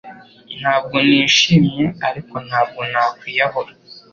[0.59, 3.71] Ntabwo nishimye ariko ntabwo nakwiyahura